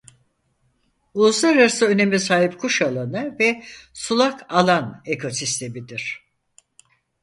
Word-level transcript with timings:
Uluslararası 1.13 1.85
öneme 1.85 2.19
sahip 2.19 2.59
kuş 2.59 2.81
alanı 2.81 3.39
ve 3.39 3.63
sulak 3.93 4.53
alan 4.53 5.01
ekosistemidir. 5.05 6.23